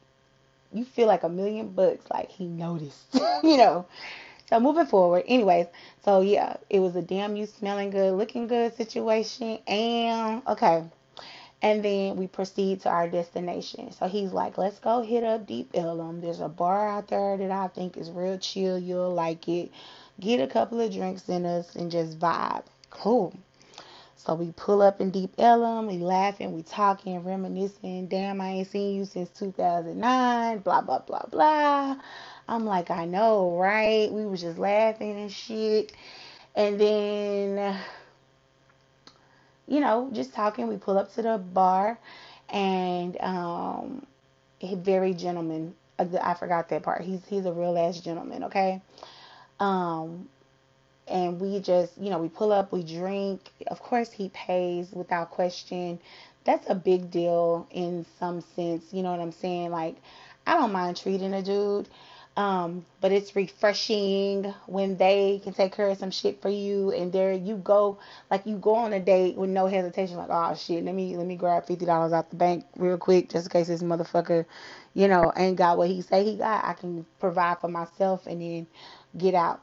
you 0.73 0.85
feel 0.85 1.07
like 1.07 1.23
a 1.23 1.29
million 1.29 1.69
bucks. 1.69 2.05
Like 2.11 2.31
he 2.31 2.47
noticed, 2.47 3.05
you 3.43 3.57
know." 3.57 3.87
So 4.49 4.59
moving 4.59 4.87
forward, 4.87 5.25
anyways, 5.29 5.67
so 6.05 6.23
yeah, 6.23 6.57
it 6.71 6.81
was 6.81 6.97
a 6.97 7.03
damn 7.03 7.37
you 7.37 7.45
smelling 7.45 7.91
good, 7.91 8.15
looking 8.15 8.47
good 8.47 8.75
situation. 8.77 9.59
And 9.67 10.41
okay, 10.47 10.85
and 11.61 11.85
then 11.85 12.17
we 12.17 12.29
proceed 12.29 12.83
to 12.83 12.89
our 12.89 13.09
destination. 13.09 13.93
So 13.93 14.07
he's 14.07 14.33
like, 14.33 14.57
let's 14.57 14.79
go 14.79 15.03
hit 15.03 15.25
up 15.25 15.47
Deep 15.47 15.71
Ellum. 15.75 16.21
There's 16.21 16.41
a 16.41 16.49
bar 16.49 16.89
out 16.89 17.09
there 17.09 17.37
that 17.37 17.51
I 17.51 17.67
think 17.69 17.97
is 17.97 18.11
real 18.11 18.39
chill. 18.39 18.79
You'll 18.79 19.13
like 19.13 19.49
it. 19.49 19.73
Get 20.21 20.41
a 20.41 20.47
couple 20.49 20.81
of 20.81 20.93
drinks 20.93 21.29
in 21.29 21.47
us 21.47 21.77
and 21.77 21.91
just 21.91 22.19
vibe. 22.19 22.65
Cool. 22.91 23.35
So 24.17 24.35
we 24.35 24.53
pull 24.53 24.83
up 24.83 25.01
in 25.01 25.11
Deep 25.11 25.35
Ellum, 25.39 25.87
we 25.87 25.99
laughing, 25.99 26.53
we 26.53 26.63
talking, 26.63 27.23
reminiscing. 27.25 28.09
Damn, 28.09 28.41
I 28.41 28.49
ain't 28.51 28.69
seen 28.69 28.97
you 28.97 29.05
since 29.05 29.31
2009. 29.39 30.59
Blah 30.59 30.81
blah 30.83 30.99
blah 31.01 31.23
blah. 31.31 31.97
I'm 32.49 32.65
like, 32.67 32.91
I 32.91 33.05
know, 33.05 33.57
right? 33.57 34.11
We 34.13 34.27
was 34.27 34.41
just 34.41 34.59
laughing 34.59 35.19
and 35.21 35.33
shit. 35.33 35.93
And 36.57 36.81
then 36.81 37.79
you 39.69 39.81
know, 39.81 40.11
just 40.13 40.35
talking. 40.35 40.69
We 40.69 40.77
pull 40.77 40.99
up 40.99 41.15
to 41.15 41.23
the 41.23 41.39
bar, 41.39 41.99
and 42.49 43.17
um, 43.21 44.07
very 44.63 45.15
gentleman. 45.15 45.75
Uh, 45.99 46.07
I 46.23 46.35
forgot 46.35 46.69
that 46.71 46.83
part. 46.83 47.03
He's 47.03 47.25
he's 47.27 47.47
a 47.47 47.53
real 47.53 47.79
ass 47.79 48.01
gentleman. 48.01 48.45
Okay. 48.45 48.83
Um, 49.61 50.29
and 51.09 51.41
we 51.41 51.61
just, 51.61 51.97
you 51.99 52.11
know, 52.11 52.19
we 52.19 52.29
pull 52.29 52.53
up, 52.53 52.73
we 52.73 52.83
drink. 52.83 53.51
Of 53.69 53.81
course, 53.81 54.11
he 54.13 54.31
pays 54.31 54.91
without 54.93 55.31
question. 55.31 55.99
That's 56.45 56.69
a 56.69 56.75
big 56.75 57.11
deal 57.11 57.67
in 57.71 58.07
some 58.19 58.41
sense. 58.41 58.93
You 58.93 59.03
know 59.03 59.11
what 59.11 59.21
I'm 59.21 59.33
saying? 59.33 59.71
Like, 59.71 59.97
I 60.47 60.55
don't 60.55 60.73
mind 60.73 60.97
treating 60.97 61.35
a 61.35 61.43
dude. 61.43 61.89
Um, 62.37 62.87
but 63.01 63.11
it's 63.11 63.35
refreshing 63.35 64.55
when 64.67 64.97
they 64.97 65.41
can 65.43 65.55
take 65.55 65.73
care 65.75 65.89
of 65.89 65.99
some 65.99 66.13
shit 66.13 66.41
for 66.41 66.49
you 66.49 66.93
and 66.93 67.13
there 67.13 67.33
you 67.33 67.57
go 67.57 67.99
like 68.31 68.47
you 68.47 68.57
go 68.59 68.77
on 68.77 68.93
a 68.93 69.01
date 69.01 69.35
with 69.35 69.51
no 69.51 69.67
hesitation 69.67 70.17
like 70.17 70.29
oh 70.31 70.55
shit 70.55 70.85
let 70.85 70.95
me 70.95 71.17
let 71.17 71.27
me 71.27 71.35
grab 71.35 71.67
fifty 71.67 71.85
dollars 71.85 72.13
out 72.13 72.31
the 72.31 72.37
bank 72.37 72.65
real 72.77 72.97
quick 72.97 73.29
just 73.29 73.47
in 73.47 73.51
case 73.51 73.67
this 73.67 73.83
motherfucker 73.83 74.45
you 74.95 75.09
know 75.09 75.33
ain't 75.37 75.57
got 75.57 75.79
what 75.79 75.89
he 75.89 76.01
say 76.01 76.23
he 76.23 76.37
got 76.37 76.65
I 76.65 76.75
can 76.75 77.05
provide 77.19 77.59
for 77.61 77.67
myself 77.67 78.29
and 78.29 78.41
then 78.41 78.69
get 79.17 79.35
out 79.35 79.61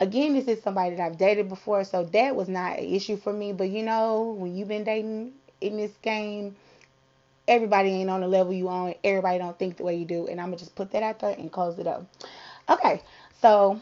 again 0.00 0.34
this 0.34 0.46
is 0.46 0.62
somebody 0.62 0.96
that 0.96 1.02
I've 1.04 1.18
dated 1.18 1.48
before 1.48 1.84
so 1.84 2.04
that 2.04 2.34
was 2.36 2.48
not 2.48 2.78
an 2.78 2.84
issue 2.84 3.16
for 3.16 3.32
me 3.32 3.52
but 3.52 3.68
you 3.68 3.82
know 3.82 4.36
when 4.38 4.56
you've 4.56 4.68
been 4.68 4.84
dating 4.84 5.32
in 5.60 5.76
this 5.76 5.92
game 6.02 6.56
everybody 7.48 7.90
ain't 7.90 8.10
on 8.10 8.20
the 8.20 8.28
level 8.28 8.52
you 8.52 8.68
on. 8.68 8.94
Everybody 9.04 9.38
don't 9.38 9.58
think 9.58 9.76
the 9.76 9.84
way 9.84 9.96
you 9.96 10.04
do. 10.04 10.26
And 10.26 10.40
I'm 10.40 10.46
gonna 10.48 10.58
just 10.58 10.74
put 10.74 10.90
that 10.92 11.02
out 11.02 11.20
there 11.20 11.30
and 11.30 11.50
close 11.50 11.78
it 11.78 11.86
up. 11.86 12.04
Okay, 12.68 13.02
so 13.40 13.80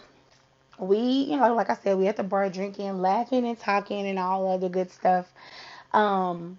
we, 0.79 0.99
you 0.99 1.37
know, 1.37 1.55
like 1.55 1.71
I 1.71 1.75
said, 1.77 1.97
we 1.99 2.09
at 2.09 2.17
the 2.17 2.23
bar 2.23 2.49
drinking, 2.51 3.01
laughing 3.01 3.47
and 3.47 3.59
talking 3.59 4.07
and 4.07 4.19
all 4.19 4.53
other 4.53 4.69
good 4.69 4.91
stuff. 4.91 5.33
Um, 5.93 6.59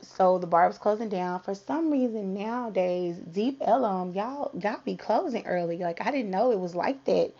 so 0.00 0.38
the 0.38 0.46
bar 0.46 0.68
was 0.68 0.78
closing 0.78 1.08
down. 1.08 1.40
For 1.40 1.54
some 1.54 1.90
reason 1.90 2.34
nowadays, 2.34 3.16
Deep 3.32 3.58
Ellum, 3.64 4.12
y'all 4.12 4.52
got 4.58 4.86
me 4.86 4.96
closing 4.96 5.44
early. 5.46 5.78
Like 5.78 6.06
I 6.06 6.10
didn't 6.10 6.30
know 6.30 6.52
it 6.52 6.60
was 6.60 6.74
like 6.74 7.04
that. 7.06 7.32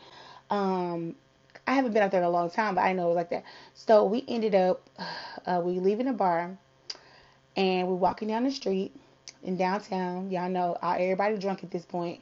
Um, 0.51 1.15
I 1.67 1.75
haven't 1.75 1.93
been 1.93 2.03
out 2.03 2.11
there 2.11 2.21
in 2.21 2.27
a 2.27 2.31
long 2.31 2.51
time, 2.51 2.75
but 2.77 2.83
I 2.83 2.93
know 2.93 3.07
it 3.07 3.09
was 3.09 3.17
like 3.17 3.31
that. 3.31 3.45
So 3.75 4.05
we 4.05 4.25
ended 4.29 4.55
up, 4.55 4.89
uh, 5.47 5.61
we 5.65 5.81
leaving 5.81 6.07
the 6.07 6.13
bar 6.13 6.57
and 7.57 7.89
we're 7.89 7.95
walking 7.95 8.29
down 8.29 8.45
the 8.45 8.51
street 8.51 8.95
in 9.43 9.57
downtown. 9.57 10.31
Y'all 10.31 10.49
know 10.49 10.77
uh, 10.83 10.97
everybody 10.99 11.39
drunk 11.39 11.65
at 11.65 11.71
this 11.71 11.85
point. 11.85 12.21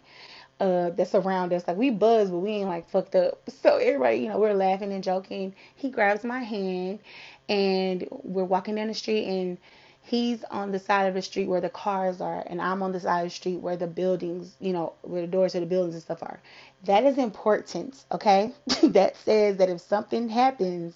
Uh, 0.61 0.91
that's 0.91 1.15
around 1.17 1.53
us. 1.53 1.67
Like 1.67 1.77
we 1.77 1.91
buzz, 1.91 2.31
but 2.31 2.39
we 2.39 2.51
ain't 2.51 2.69
like 2.69 2.89
fucked 2.89 3.17
up. 3.17 3.41
So 3.63 3.79
everybody, 3.79 4.19
you 4.19 4.29
know, 4.29 4.39
we're 4.39 4.55
laughing 4.55 4.93
and 4.93 5.03
joking. 5.03 5.55
He 5.75 5.89
grabs 5.91 6.23
my 6.23 6.41
hand, 6.41 6.99
and 7.49 8.07
we're 8.11 8.45
walking 8.45 8.75
down 8.75 8.89
the 8.89 8.95
street, 8.95 9.25
and 9.27 9.59
he's 10.05 10.45
on 10.45 10.71
the 10.71 10.79
side 10.79 11.07
of 11.07 11.15
the 11.15 11.23
street 11.23 11.49
where 11.49 11.61
the 11.61 11.71
cars 11.71 12.21
are, 12.21 12.45
and 12.47 12.61
I'm 12.61 12.83
on 12.83 12.93
the 12.93 13.01
side 13.01 13.21
of 13.21 13.27
the 13.27 13.35
street 13.35 13.57
where 13.57 13.77
the 13.77 13.87
buildings, 13.87 14.55
you 14.61 14.73
know, 14.73 14.93
where 15.03 15.23
the 15.23 15.27
doors 15.27 15.53
to 15.53 15.61
the 15.61 15.67
buildings 15.67 15.95
and 15.95 16.03
stuff 16.03 16.23
are. 16.23 16.41
That 16.85 17.05
is 17.05 17.17
important, 17.19 18.05
okay? 18.13 18.53
that 18.83 19.17
says 19.17 19.57
that 19.57 19.71
if 19.71 19.81
something 19.81 20.29
happens, 20.29 20.95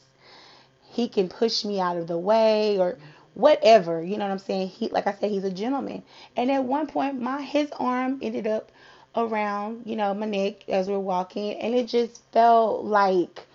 he 0.90 1.08
can 1.08 1.28
push 1.28 1.64
me 1.64 1.80
out 1.80 1.96
of 1.96 2.06
the 2.06 2.18
way 2.18 2.78
or 2.78 2.98
whatever. 3.34 4.02
You 4.02 4.18
know 4.18 4.26
what 4.26 4.32
I'm 4.32 4.38
saying? 4.38 4.68
He, 4.68 4.88
like 4.88 5.06
I 5.06 5.14
said, 5.14 5.30
he's 5.30 5.44
a 5.44 5.50
gentleman. 5.50 6.02
And 6.36 6.50
at 6.50 6.64
one 6.64 6.86
point, 6.86 7.20
my 7.20 7.40
his 7.40 7.70
arm 7.78 8.18
ended 8.20 8.46
up 8.46 8.70
around, 9.16 9.82
you 9.86 9.96
know, 9.96 10.12
my 10.12 10.26
neck 10.26 10.68
as 10.68 10.88
we're 10.88 10.98
walking, 10.98 11.54
and 11.54 11.74
it 11.74 11.86
just 11.88 12.22
felt 12.32 12.84
like 12.84 13.46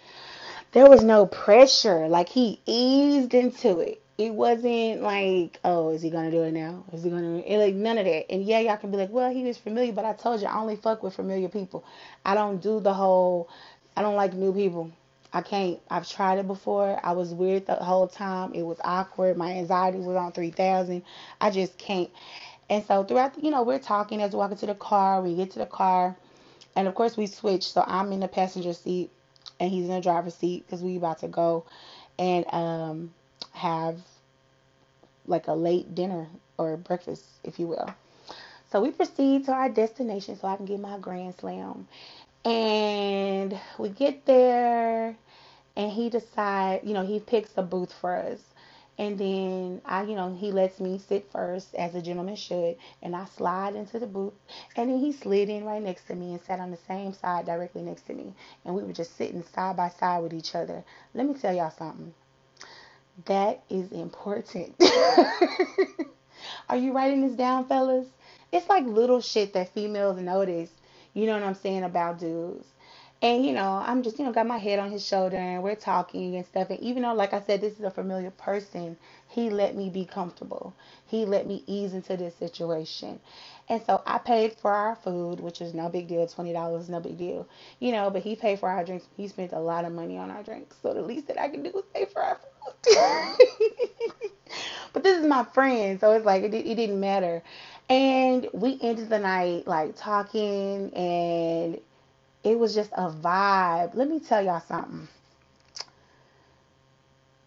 there 0.72 0.90
was 0.90 1.04
no 1.04 1.28
pressure. 1.28 2.08
Like 2.08 2.30
he 2.30 2.60
eased 2.66 3.36
into 3.36 3.80
it. 3.80 4.03
It 4.18 4.32
wasn't 4.34 5.02
like, 5.02 5.60
oh, 5.64 5.90
is 5.90 6.04
he 6.04 6.12
gonna 6.12 6.30
do 6.30 6.44
it 6.44 6.52
now? 6.52 6.84
Is 6.94 7.04
he 7.04 7.10
gonna 7.10 7.40
it? 7.40 7.58
Like 7.58 7.74
none 7.74 7.98
of 7.98 8.06
that. 8.06 8.32
And 8.32 8.44
yeah, 8.44 8.60
y'all 8.60 8.78
can 8.78 8.92
be 8.92 8.98
like, 8.98 9.10
well, 9.10 9.34
he 9.34 9.44
was 9.44 9.58
familiar, 9.58 9.92
but 9.92 10.06
I 10.06 10.14
told 10.14 10.42
you 10.42 10.48
I 10.48 10.60
only 10.60 10.76
fuck 10.76 11.02
with 11.02 11.16
familiar 11.16 11.50
people. 11.50 11.84
I 12.24 12.36
don't 12.36 12.62
do 12.62 12.80
the 12.80 12.94
whole. 12.94 13.50
I 13.98 14.04
don't 14.04 14.16
like 14.16 14.34
new 14.34 14.54
people. 14.54 14.92
I 15.34 15.42
can't. 15.42 15.80
I've 15.90 16.08
tried 16.08 16.38
it 16.38 16.46
before. 16.46 17.00
I 17.04 17.14
was 17.14 17.34
weird 17.34 17.66
the 17.66 17.76
whole 17.76 18.08
time. 18.08 18.54
It 18.54 18.62
was 18.62 18.78
awkward. 18.84 19.36
My 19.36 19.54
anxiety 19.54 19.98
was 19.98 20.16
on 20.16 20.32
3000. 20.32 21.02
I 21.42 21.50
just 21.50 21.76
can't. 21.80 22.12
And 22.70 22.86
so 22.86 23.04
throughout, 23.04 23.44
you 23.44 23.50
know, 23.50 23.64
we're 23.64 23.80
talking 23.80 24.22
as 24.22 24.32
we 24.32 24.38
walk 24.38 24.52
into 24.52 24.68
the 24.68 24.76
car. 24.76 25.22
We 25.22 25.36
get 25.36 25.52
to 25.52 25.60
the 25.60 25.66
car, 25.66 26.16
and 26.76 26.88
of 26.88 26.94
course 26.94 27.18
we 27.18 27.26
switch. 27.26 27.72
So 27.72 27.84
I'm 27.86 28.12
in 28.12 28.20
the 28.20 28.28
passenger 28.28 28.74
seat, 28.74 29.10
and 29.60 29.72
he's 29.72 29.86
in 29.86 29.92
the 29.96 30.02
driver's 30.02 30.36
seat 30.36 30.66
because 30.68 30.84
we 30.84 30.98
about 30.98 31.20
to 31.20 31.28
go 31.28 31.66
and 32.20 32.46
um, 32.54 33.12
have 33.54 34.00
like 35.26 35.48
a 35.48 35.54
late 35.54 35.96
dinner 35.96 36.28
or 36.58 36.78
breakfast, 36.78 37.24
if 37.44 37.60
you 37.60 37.68
will. 37.68 37.94
So 38.72 38.82
we 38.82 38.92
proceed 38.92 39.46
to 39.46 39.52
our 39.54 39.70
destination 39.70 40.38
so 40.38 40.48
I 40.48 40.56
can 40.58 40.66
get 40.66 40.80
my 40.80 40.98
grand 40.98 41.36
slam. 41.36 41.88
And 42.44 43.58
we 43.78 43.90
get 43.90 44.26
there 44.26 45.16
and 45.76 45.92
he 45.92 46.10
decides, 46.10 46.86
you 46.86 46.94
know, 46.94 47.06
he 47.06 47.20
picks 47.20 47.52
a 47.58 47.64
booth 47.64 47.94
for 47.94 48.16
us. 48.16 48.40
And 48.98 49.18
then 49.18 49.82
I, 49.86 50.04
you 50.04 50.16
know, 50.16 50.36
he 50.36 50.52
lets 50.52 50.80
me 50.80 51.00
sit 51.00 51.32
first 51.32 51.74
as 51.74 51.96
a 51.96 52.02
gentleman 52.02 52.36
should, 52.36 52.76
and 53.02 53.16
I 53.16 53.26
slide 53.26 53.76
into 53.76 53.98
the 53.98 54.06
booth. 54.06 54.34
And 54.76 54.92
then 54.92 55.00
he 55.00 55.12
slid 55.12 55.50
in 55.50 55.66
right 55.66 55.82
next 55.82 56.06
to 56.08 56.16
me 56.16 56.34
and 56.34 56.42
sat 56.42 56.60
on 56.60 56.70
the 56.70 56.78
same 56.88 57.14
side 57.14 57.48
directly 57.48 57.82
next 57.82 58.04
to 58.04 58.14
me. 58.14 58.34
And 58.64 58.76
we 58.76 58.84
were 58.84 58.94
just 58.94 59.18
sitting 59.18 59.44
side 59.44 59.78
by 59.78 59.90
side 59.90 60.22
with 60.22 60.34
each 60.34 60.54
other. 60.54 60.84
Let 61.16 61.26
me 61.26 61.34
tell 61.34 61.56
y'all 61.56 61.72
something. 61.72 62.14
That 63.26 63.64
is 63.70 63.92
important. 63.92 64.76
Are 66.70 66.78
you 66.78 66.94
writing 66.94 67.22
this 67.22 67.36
down, 67.38 67.68
fellas? 67.68 68.08
It's 68.52 68.68
like 68.68 68.86
little 68.86 69.22
shit 69.22 69.54
that 69.54 69.74
females 69.74 70.20
notice, 70.20 70.72
you 71.14 71.26
know 71.28 71.34
what 71.34 71.44
I'm 71.44 71.54
saying, 71.56 71.84
about 71.84 72.20
dudes. 72.20 72.68
And 73.22 73.46
you 73.46 73.54
know, 73.54 73.82
I'm 73.86 74.04
just, 74.04 74.20
you 74.20 74.26
know, 74.26 74.34
got 74.34 74.48
my 74.48 74.58
head 74.58 74.80
on 74.80 74.92
his 74.92 75.06
shoulder 75.06 75.38
and 75.38 75.64
we're 75.64 75.76
talking 75.76 76.36
and 76.36 76.46
stuff. 76.46 76.70
And 76.70 76.80
even 76.82 77.04
though, 77.04 77.14
like 77.14 77.34
I 77.34 77.42
said, 77.42 77.62
this 77.62 77.74
is 77.74 77.86
a 77.86 77.92
familiar 77.92 78.32
person, 78.32 78.98
he 79.30 79.50
let 79.50 79.76
me 79.76 79.90
be 79.90 80.06
comfortable. 80.06 80.74
He 81.06 81.26
let 81.26 81.48
me 81.48 81.64
ease 81.66 81.94
into 81.94 82.18
this 82.18 82.36
situation. 82.36 83.20
And 83.70 83.82
so 83.86 84.02
I 84.06 84.18
paid 84.18 84.54
for 84.54 84.72
our 84.72 84.96
food, 84.98 85.40
which 85.40 85.62
is 85.62 85.74
no 85.74 85.88
big 85.88 86.08
deal. 86.10 86.28
$20, 86.28 86.90
no 86.90 87.00
big 87.00 87.18
deal. 87.18 87.48
You 87.80 87.94
know, 87.94 88.10
but 88.10 88.24
he 88.24 88.36
paid 88.36 88.60
for 88.60 88.70
our 88.70 88.84
drinks. 88.84 89.06
He 89.16 89.28
spent 89.30 89.54
a 89.54 89.60
lot 89.60 89.86
of 89.86 89.94
money 89.94 90.18
on 90.18 90.30
our 90.30 90.44
drinks. 90.44 90.76
So 90.82 90.94
the 90.94 91.02
least 91.02 91.28
that 91.28 91.40
I 91.40 91.48
can 91.48 91.64
do 91.64 91.70
is 91.70 91.86
pay 91.94 92.06
for 92.06 92.22
our 92.22 92.36
food. 92.36 92.53
but 94.94 95.04
this 95.04 95.20
is 95.20 95.26
my 95.26 95.44
friend. 95.44 96.00
So 96.00 96.12
it's 96.14 96.26
like, 96.26 96.44
it, 96.44 96.54
it 96.54 96.76
didn't 96.76 97.00
matter. 97.00 97.44
And 97.90 98.48
we 98.54 98.78
ended 98.82 99.10
the 99.10 99.20
night 99.20 99.68
like 99.68 99.96
talking 99.96 100.94
and 100.94 101.80
it 102.44 102.60
was 102.60 102.76
just 102.76 102.92
a 102.94 103.10
vibe. 103.10 103.96
Let 103.96 104.10
me 104.10 104.20
tell 104.20 104.44
y'all 104.44 104.62
something. 104.62 105.08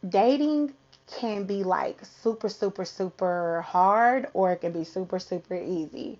Dating 0.08 0.72
can 1.06 1.44
be 1.44 1.64
like 1.64 2.04
super, 2.04 2.48
super, 2.48 2.84
super 2.84 3.62
hard, 3.66 4.28
or 4.34 4.52
it 4.52 4.58
can 4.60 4.72
be 4.72 4.84
super, 4.84 5.18
super 5.18 5.54
easy. 5.56 6.18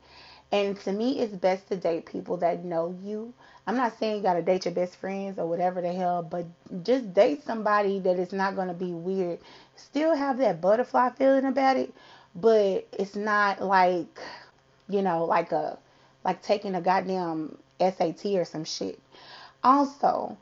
And 0.53 0.79
to 0.81 0.93
me, 0.93 1.21
it's 1.21 1.35
best 1.35 1.69
to 1.69 1.77
date 1.77 2.07
people 2.07 2.37
that 2.39 2.65
know 2.65 2.97
you. 3.03 3.33
I'm 3.67 3.77
not 3.77 3.99
saying 3.99 4.17
you 4.17 4.23
got 4.23 4.35
to 4.35 4.43
date 4.43 4.65
your 4.65 4.75
best 4.75 4.97
friends 4.97 5.39
or 5.39 5.47
whatever 5.47 5.81
the 5.81 5.93
hell, 5.93 6.23
but 6.23 6.47
just 6.85 7.13
date 7.15 7.45
somebody 7.45 7.99
that 8.01 8.19
is 8.19 8.33
not 8.33 8.55
to 8.55 8.75
be 8.75 8.93
weird. 8.93 9.41
Still 9.75 10.15
have 10.15 10.39
that 10.39 10.61
butterfly 10.61 11.11
feeling 11.11 11.47
about 11.47 11.77
it, 11.77 11.93
but 12.35 12.87
it's 12.93 13.17
not 13.17 13.61
like, 13.61 14.21
you 14.89 15.03
know, 15.03 15.25
like 15.25 15.51
a, 15.51 15.79
like 16.25 16.43
taking 16.43 16.77
a 16.77 16.81
goddamn 16.81 17.59
SAT 17.81 18.25
or 18.27 18.45
some 18.45 18.65
shit. 18.65 19.01
Also, 19.65 20.37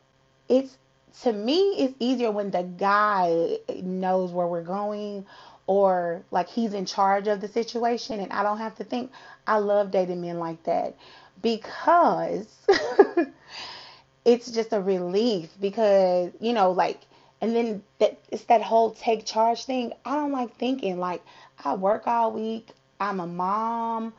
it's 0.49 0.77
to 1.23 1.33
me 1.33 1.55
it's 1.79 1.95
easier 2.01 2.31
when 2.31 2.51
the 2.51 2.63
guy 2.63 3.59
knows 3.83 4.33
where 4.33 4.47
we're 4.47 4.63
going 4.63 5.25
or 5.67 6.23
like 6.31 6.49
he's 6.49 6.75
in 6.75 6.85
charge 6.85 7.29
of 7.29 7.41
the 7.41 7.49
situation 7.49 8.21
and 8.21 8.33
I 8.33 8.43
don't 8.43 8.59
have 8.59 8.75
to 8.77 8.85
think. 8.85 9.13
I 9.47 9.59
love 9.59 9.91
dating 9.91 10.21
men 10.21 10.39
like 10.39 10.63
that 10.65 10.95
because 11.43 12.49
it's 14.25 14.51
just 14.51 14.73
a 14.73 14.81
relief 14.81 15.51
because 15.61 16.33
you 16.41 16.53
know 16.53 16.71
like 16.71 17.01
and 17.41 17.55
then 17.55 17.83
that 17.99 18.19
it's 18.31 18.45
that 18.45 18.63
whole 18.63 18.93
take 18.93 19.27
charge 19.27 19.65
thing. 19.65 19.93
I 20.05 20.15
don't 20.17 20.33
like 20.33 20.57
thinking 20.57 20.99
like 20.99 21.23
I 21.63 21.75
work 21.75 22.07
all 22.07 22.33
week. 22.33 22.69
I'm 23.01 23.21
a 23.21 23.27
mom. 23.27 24.15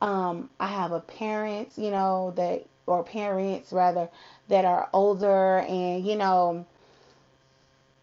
Um, 0.00 0.48
I 0.58 0.68
have 0.68 0.92
a 0.92 1.00
parent, 1.00 1.72
you 1.76 1.90
know, 1.90 2.32
that 2.36 2.66
or 2.86 3.04
parents 3.04 3.72
rather 3.72 4.08
that 4.48 4.64
are 4.64 4.88
older 4.92 5.58
and 5.58 6.04
you 6.04 6.16
know 6.16 6.66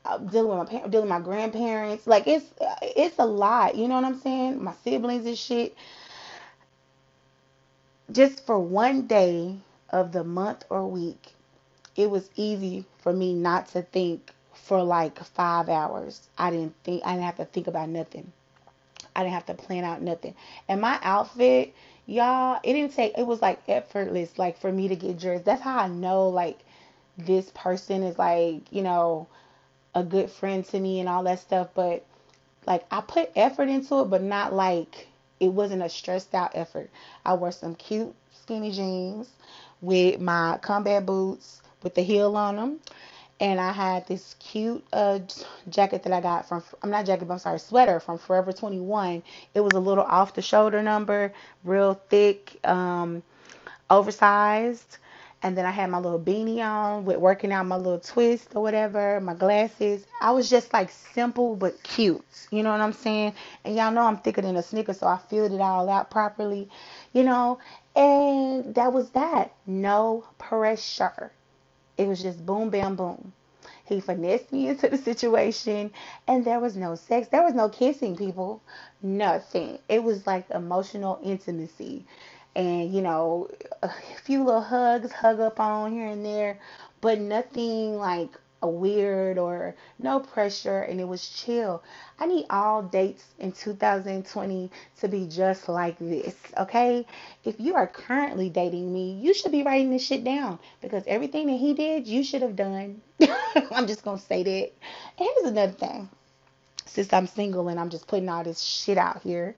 uh, 0.05 0.17
dealing 0.19 0.57
with 0.57 0.71
my 0.71 0.79
dealing 0.87 1.09
with 1.09 1.09
my 1.09 1.19
grandparents. 1.19 2.07
Like 2.07 2.27
it's 2.27 2.45
it's 2.81 3.17
a 3.19 3.25
lot. 3.25 3.75
You 3.75 3.87
know 3.87 3.95
what 3.95 4.05
I'm 4.05 4.19
saying? 4.19 4.63
My 4.63 4.73
siblings 4.83 5.25
and 5.25 5.37
shit. 5.37 5.75
Just 8.11 8.45
for 8.45 8.59
one 8.59 9.07
day 9.07 9.57
of 9.91 10.11
the 10.11 10.23
month 10.23 10.65
or 10.69 10.87
week, 10.87 11.33
it 11.95 12.09
was 12.09 12.29
easy 12.35 12.85
for 12.99 13.13
me 13.13 13.33
not 13.33 13.67
to 13.69 13.81
think 13.83 14.31
for 14.53 14.81
like 14.83 15.23
five 15.23 15.69
hours. 15.69 16.27
I 16.37 16.49
didn't 16.49 16.75
think 16.83 17.03
I 17.05 17.11
didn't 17.11 17.25
have 17.25 17.37
to 17.37 17.45
think 17.45 17.67
about 17.67 17.89
nothing. 17.89 18.31
I 19.15 19.23
didn't 19.23 19.33
have 19.33 19.45
to 19.47 19.53
plan 19.53 19.83
out 19.83 20.01
nothing. 20.01 20.33
And 20.67 20.81
my 20.81 20.99
outfit, 21.01 21.73
y'all, 22.05 22.59
it 22.63 22.73
didn't 22.73 22.93
take, 22.93 23.17
it 23.17 23.27
was 23.27 23.41
like 23.41 23.59
effortless, 23.67 24.37
like 24.37 24.59
for 24.59 24.71
me 24.71 24.87
to 24.87 24.95
get 24.95 25.19
dressed. 25.19 25.45
That's 25.45 25.61
how 25.61 25.77
I 25.77 25.87
know, 25.87 26.29
like, 26.29 26.59
this 27.17 27.51
person 27.53 28.03
is 28.03 28.17
like, 28.17 28.71
you 28.71 28.81
know, 28.81 29.27
a 29.93 30.03
good 30.03 30.29
friend 30.29 30.63
to 30.65 30.79
me 30.79 30.99
and 30.99 31.09
all 31.09 31.23
that 31.23 31.39
stuff. 31.39 31.69
But, 31.73 32.05
like, 32.65 32.85
I 32.91 33.01
put 33.01 33.31
effort 33.35 33.67
into 33.67 33.99
it, 34.01 34.05
but 34.05 34.21
not 34.21 34.53
like 34.53 35.07
it 35.39 35.49
wasn't 35.49 35.81
a 35.83 35.89
stressed 35.89 36.33
out 36.33 36.51
effort. 36.55 36.89
I 37.25 37.33
wore 37.33 37.51
some 37.51 37.75
cute 37.75 38.13
skinny 38.31 38.71
jeans 38.71 39.29
with 39.81 40.19
my 40.19 40.59
combat 40.61 41.05
boots 41.05 41.61
with 41.83 41.95
the 41.95 42.01
heel 42.01 42.35
on 42.35 42.55
them. 42.55 42.79
And 43.39 43.59
I 43.59 43.71
had 43.71 44.05
this 44.07 44.35
cute 44.39 44.83
uh, 44.91 45.19
jacket 45.69 46.03
that 46.03 46.11
I 46.11 46.19
got 46.19 46.47
from, 46.47 46.63
I'm 46.83 46.89
not 46.89 47.05
jacket, 47.05 47.25
but 47.25 47.35
I'm 47.35 47.39
sorry, 47.39 47.59
sweater 47.59 47.99
from 47.99 48.17
Forever 48.17 48.51
21. 48.51 49.23
It 49.53 49.61
was 49.61 49.75
a 49.75 49.79
little 49.79 50.03
off 50.03 50.33
the 50.33 50.41
shoulder 50.41 50.83
number, 50.83 51.33
real 51.63 51.93
thick, 52.09 52.57
um, 52.67 53.23
oversized. 53.89 54.97
And 55.41 55.57
then 55.57 55.65
I 55.65 55.71
had 55.71 55.89
my 55.89 55.99
little 55.99 56.19
beanie 56.19 56.59
on 56.59 57.05
with 57.05 57.17
working 57.17 57.53
out 57.53 57.65
my 57.65 57.77
little 57.77 57.99
twist 57.99 58.49
or 58.55 58.61
whatever, 58.61 59.21
my 59.21 59.33
glasses. 59.33 60.05
I 60.21 60.31
was 60.31 60.49
just 60.49 60.73
like 60.73 60.89
simple 60.89 61.55
but 61.55 61.81
cute. 61.81 62.25
You 62.51 62.61
know 62.61 62.71
what 62.71 62.81
I'm 62.81 62.91
saying? 62.93 63.33
And 63.63 63.75
y'all 63.75 63.91
know 63.91 64.01
I'm 64.01 64.17
thicker 64.17 64.41
than 64.41 64.57
a 64.57 64.63
snicker, 64.63 64.93
so 64.93 65.07
I 65.07 65.17
filled 65.29 65.53
it 65.53 65.61
all 65.61 65.89
out 65.89 66.11
properly, 66.11 66.69
you 67.13 67.23
know. 67.23 67.59
And 67.95 68.75
that 68.75 68.91
was 68.91 69.11
that. 69.11 69.53
No 69.65 70.25
pressure. 70.39 71.31
It 71.97 72.07
was 72.07 72.21
just 72.21 72.45
boom, 72.45 72.69
bam, 72.69 72.95
boom. 72.97 73.31
He 73.85 74.01
finessed 74.01 74.51
me 74.51 74.67
into 74.67 74.87
the 74.87 74.97
situation, 74.97 75.91
and 76.27 76.45
there 76.45 76.59
was 76.59 76.75
no 76.75 76.95
sex. 76.95 77.29
There 77.29 77.43
was 77.43 77.55
no 77.55 77.69
kissing, 77.69 78.15
people. 78.15 78.61
Nothing. 79.01 79.79
It 79.87 80.03
was 80.03 80.27
like 80.27 80.49
emotional 80.51 81.19
intimacy 81.23 82.05
and 82.59 82.93
you 82.93 83.01
know 83.01 83.49
a 83.81 83.89
few 84.23 84.43
little 84.43 84.61
hugs 84.61 85.11
hug 85.11 85.39
up 85.39 85.59
on 85.59 85.93
here 85.93 86.07
and 86.07 86.25
there 86.25 86.59
but 87.01 87.19
nothing 87.19 87.97
like 87.97 88.29
a 88.61 88.67
weird 88.67 89.37
or 89.37 89.73
no 89.99 90.19
pressure 90.19 90.81
and 90.81 90.99
it 90.99 91.07
was 91.07 91.29
chill. 91.29 91.81
I 92.19 92.25
need 92.25 92.45
all 92.49 92.81
dates 92.81 93.23
in 93.39 93.53
2020 93.53 94.69
to 94.99 95.07
be 95.07 95.27
just 95.27 95.69
like 95.69 95.97
this 95.97 96.35
okay? 96.57 97.05
If 97.45 97.57
you 97.57 97.75
are 97.75 97.87
currently 97.87 98.49
dating 98.49 98.93
me 98.93 99.13
you 99.21 99.33
should 99.33 99.53
be 99.53 99.63
writing 99.63 99.91
this 99.91 100.05
shit 100.05 100.25
down 100.25 100.59
because 100.81 101.03
everything 101.07 101.47
that 101.47 101.57
he 101.57 101.73
did 101.73 102.07
you 102.07 102.23
should 102.23 102.41
have 102.41 102.57
done. 102.57 103.01
I'm 103.71 103.87
just 103.87 104.03
gonna 104.03 104.19
say 104.19 104.43
that. 104.43 104.71
And 105.17 105.29
here's 105.35 105.51
another 105.51 105.71
thing. 105.71 106.09
Since 106.85 107.13
i'm 107.13 107.27
single 107.27 107.69
and 107.69 107.79
i'm 107.79 107.89
just 107.89 108.07
putting 108.07 108.27
all 108.27 108.43
this 108.43 108.59
shit 108.59 108.97
out 108.97 109.21
here 109.21 109.55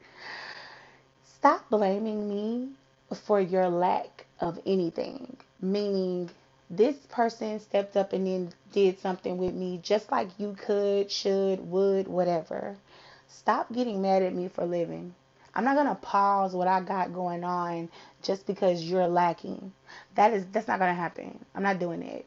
stop 1.41 1.67
blaming 1.72 2.29
me 2.29 2.70
for 3.15 3.39
your 3.39 3.70
lack 3.70 4.25
of 4.39 4.60
anything. 4.65 5.38
Meaning, 5.62 6.30
this 6.70 6.96
person 7.10 7.60
stepped 7.60 7.98
up 7.98 8.13
and 8.13 8.25
then 8.25 8.53
did 8.72 9.00
something 9.00 9.38
with 9.38 9.53
me 9.53 9.80
just 9.84 10.12
like 10.12 10.30
you 10.38 10.56
could, 10.58 11.12
should, 11.12 11.60
would, 11.70 12.08
whatever. 12.08 12.77
Stop 13.27 13.72
getting 13.74 14.01
mad 14.01 14.24
at 14.24 14.34
me 14.34 14.48
for 14.48 14.65
living. 14.65 15.13
I'm 15.53 15.65
not 15.65 15.75
gonna 15.75 15.96
pause 15.96 16.53
what 16.53 16.68
I 16.68 16.80
got 16.80 17.13
going 17.13 17.44
on 17.44 17.89
just 18.22 18.48
because 18.48 18.84
you're 18.84 19.08
lacking. 19.08 19.74
That 20.15 20.34
is 20.34 20.46
that's 20.51 20.68
not 20.68 20.80
gonna 20.80 20.94
happen. 20.94 21.44
I'm 21.53 21.63
not 21.63 21.80
doing 21.80 22.03
it. 22.03 22.25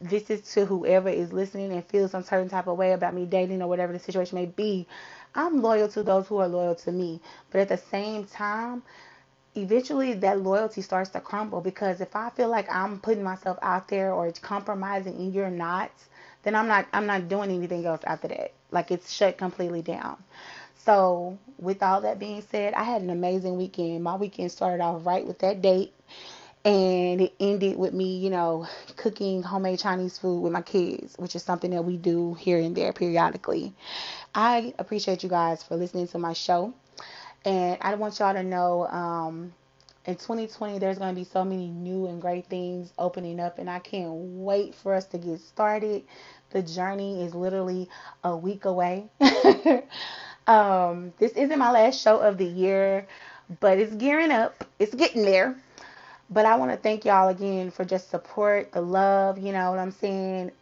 This 0.00 0.30
is 0.30 0.42
to 0.52 0.64
whoever 0.64 1.08
is 1.08 1.32
listening 1.32 1.72
and 1.72 1.84
feels 1.84 2.12
some 2.12 2.22
certain 2.22 2.48
type 2.48 2.68
of 2.68 2.78
way 2.78 2.92
about 2.92 3.14
me 3.14 3.26
dating 3.26 3.60
or 3.60 3.68
whatever 3.68 3.92
the 3.92 3.98
situation 3.98 4.36
may 4.36 4.46
be. 4.46 4.86
I'm 5.34 5.62
loyal 5.62 5.88
to 5.88 6.04
those 6.04 6.28
who 6.28 6.38
are 6.38 6.46
loyal 6.46 6.76
to 6.76 6.92
me. 6.92 7.20
But 7.50 7.62
at 7.62 7.68
the 7.68 7.76
same 7.76 8.24
time, 8.24 8.82
eventually 9.58 10.14
that 10.14 10.40
loyalty 10.40 10.82
starts 10.82 11.10
to 11.10 11.20
crumble 11.20 11.60
because 11.60 12.00
if 12.00 12.14
I 12.16 12.30
feel 12.30 12.48
like 12.48 12.68
I'm 12.74 13.00
putting 13.00 13.22
myself 13.24 13.58
out 13.62 13.88
there 13.88 14.12
or 14.12 14.26
it's 14.26 14.38
compromising 14.38 15.16
and 15.16 15.34
you're 15.34 15.50
not, 15.50 15.90
then 16.42 16.54
I'm 16.54 16.68
not 16.68 16.86
I'm 16.92 17.06
not 17.06 17.28
doing 17.28 17.50
anything 17.50 17.84
else 17.86 18.02
after 18.04 18.28
that. 18.28 18.52
Like 18.70 18.90
it's 18.90 19.12
shut 19.12 19.38
completely 19.38 19.82
down. 19.82 20.16
So, 20.84 21.38
with 21.58 21.82
all 21.82 22.00
that 22.02 22.18
being 22.18 22.40
said, 22.50 22.72
I 22.72 22.84
had 22.84 23.02
an 23.02 23.10
amazing 23.10 23.56
weekend. 23.58 24.02
My 24.02 24.16
weekend 24.16 24.50
started 24.50 24.82
off 24.82 25.04
right 25.04 25.26
with 25.26 25.40
that 25.40 25.60
date 25.60 25.92
and 26.64 27.20
it 27.20 27.34
ended 27.40 27.78
with 27.78 27.92
me, 27.92 28.18
you 28.18 28.30
know, 28.30 28.66
cooking 28.96 29.42
homemade 29.42 29.78
Chinese 29.78 30.18
food 30.18 30.40
with 30.40 30.52
my 30.52 30.62
kids, 30.62 31.14
which 31.18 31.36
is 31.36 31.42
something 31.42 31.70
that 31.70 31.84
we 31.84 31.96
do 31.96 32.34
here 32.34 32.58
and 32.58 32.76
there 32.76 32.92
periodically. 32.92 33.72
I 34.34 34.74
appreciate 34.78 35.22
you 35.22 35.28
guys 35.28 35.62
for 35.62 35.76
listening 35.76 36.08
to 36.08 36.18
my 36.18 36.32
show. 36.32 36.74
And 37.44 37.78
I 37.80 37.94
want 37.94 38.18
y'all 38.18 38.34
to 38.34 38.42
know 38.42 38.86
um, 38.88 39.52
in 40.04 40.14
2020, 40.14 40.78
there's 40.78 40.98
going 40.98 41.14
to 41.14 41.18
be 41.18 41.24
so 41.24 41.44
many 41.44 41.68
new 41.68 42.06
and 42.06 42.20
great 42.20 42.46
things 42.46 42.92
opening 42.98 43.40
up, 43.40 43.58
and 43.58 43.70
I 43.70 43.78
can't 43.78 44.10
wait 44.12 44.74
for 44.74 44.94
us 44.94 45.04
to 45.06 45.18
get 45.18 45.40
started. 45.40 46.04
The 46.50 46.62
journey 46.62 47.24
is 47.24 47.34
literally 47.34 47.88
a 48.24 48.36
week 48.36 48.64
away. 48.64 49.08
um, 50.46 51.12
this 51.18 51.32
isn't 51.32 51.58
my 51.58 51.70
last 51.70 52.00
show 52.00 52.18
of 52.18 52.38
the 52.38 52.46
year, 52.46 53.06
but 53.60 53.78
it's 53.78 53.94
gearing 53.94 54.30
up, 54.32 54.64
it's 54.78 54.94
getting 54.94 55.22
there. 55.22 55.56
But 56.30 56.44
I 56.46 56.56
want 56.56 56.70
to 56.72 56.76
thank 56.76 57.04
y'all 57.04 57.28
again 57.28 57.70
for 57.70 57.84
just 57.84 58.10
support, 58.10 58.72
the 58.72 58.82
love, 58.82 59.38
you 59.38 59.52
know 59.52 59.70
what 59.70 59.78
I'm 59.78 59.92
saying? 59.92 60.52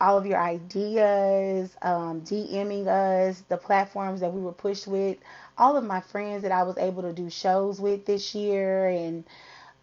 All 0.00 0.18
of 0.18 0.26
your 0.26 0.38
ideas, 0.40 1.76
um, 1.82 2.20
DMing 2.22 2.86
us, 2.86 3.42
the 3.48 3.56
platforms 3.56 4.20
that 4.20 4.32
we 4.32 4.40
were 4.40 4.52
pushed 4.52 4.86
with, 4.86 5.18
all 5.58 5.76
of 5.76 5.84
my 5.84 6.00
friends 6.00 6.42
that 6.42 6.52
I 6.52 6.62
was 6.62 6.78
able 6.78 7.02
to 7.02 7.12
do 7.12 7.30
shows 7.30 7.80
with 7.80 8.06
this 8.06 8.34
year, 8.34 8.88
and 8.88 9.24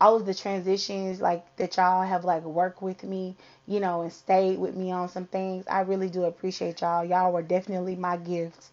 all 0.02 0.16
of 0.16 0.26
the 0.26 0.34
transitions 0.34 1.22
like 1.22 1.44
that 1.58 1.78
y'all 1.78 2.04
have 2.04 2.26
like 2.26 2.44
worked 2.44 2.82
with 2.82 3.04
me, 3.04 3.36
you 3.68 3.80
know, 3.80 4.02
and 4.02 4.12
stayed 4.14 4.60
with 4.60 4.76
me 4.76 4.92
on 4.92 5.10
some 5.10 5.26
things. 5.26 5.66
I 5.68 5.82
really 5.82 6.10
do 6.10 6.26
appreciate 6.26 6.82
y'all. 6.82 7.06
Y'all 7.06 7.32
were 7.34 7.42
definitely 7.44 7.96
my 7.96 8.18
gifts. 8.18 8.72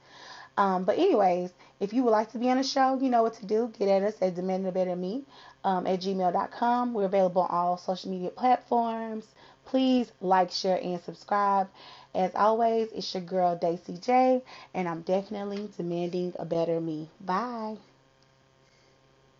Um, 0.56 0.84
but 0.84 0.98
anyways, 0.98 1.52
if 1.80 1.92
you 1.92 2.02
would 2.04 2.10
like 2.10 2.32
to 2.32 2.38
be 2.38 2.50
on 2.50 2.58
the 2.58 2.62
show, 2.62 2.98
you 3.00 3.08
know 3.08 3.22
what 3.22 3.34
to 3.34 3.46
do. 3.46 3.72
Get 3.78 3.88
at 3.88 4.02
us 4.02 4.20
at 4.20 4.34
demanding 4.34 4.68
a 4.68 4.72
better 4.72 4.96
me 4.96 5.24
um, 5.64 5.86
at 5.86 6.00
gmail.com. 6.00 6.92
We're 6.94 7.06
available 7.06 7.42
on 7.42 7.50
all 7.50 7.76
social 7.78 8.10
media 8.10 8.30
platforms. 8.30 9.24
Please 9.72 10.12
like, 10.20 10.50
share, 10.50 10.78
and 10.82 11.00
subscribe. 11.00 11.66
As 12.14 12.34
always, 12.34 12.92
it's 12.92 13.14
your 13.14 13.22
girl 13.22 13.56
Daisy 13.56 13.96
J, 13.96 14.42
and 14.74 14.86
I'm 14.86 15.00
definitely 15.00 15.70
demanding 15.78 16.34
a 16.38 16.44
better 16.44 16.78
me. 16.78 17.08
Bye. 17.18 17.78